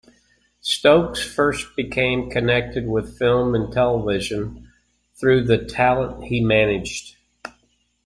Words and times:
Stokes 0.61 1.21
first 1.23 1.75
became 1.75 2.31
connected 2.31 2.87
with 2.87 3.19
Film 3.19 3.53
and 3.53 3.71
Television 3.71 4.67
through 5.13 5.43
the 5.43 5.63
talent 5.63 6.23
he 6.23 6.41
managed. 6.43 7.17